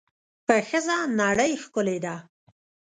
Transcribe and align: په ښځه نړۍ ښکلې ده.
په 0.45 0.55
ښځه 0.67 0.97
نړۍ 1.21 1.51
ښکلې 1.63 1.97
ده. 2.05 2.15